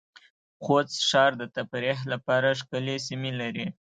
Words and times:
خوست 0.63 0.97
ښار 1.09 1.31
د 1.37 1.43
تفریح 1.55 1.99
لپاره 2.11 2.49
ښکلې 2.59 2.95
سېمې 3.07 3.31
لرې 3.39 3.65